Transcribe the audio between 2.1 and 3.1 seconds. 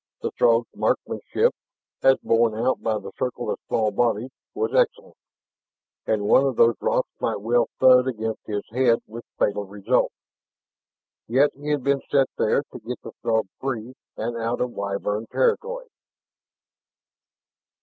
borne out by